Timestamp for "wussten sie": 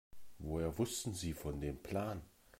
0.79-1.33